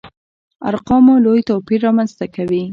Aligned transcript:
ارقامو 0.69 1.13
لوی 1.25 1.41
توپير 1.49 1.79
رامنځته 1.87 2.25
کوي. 2.35 2.63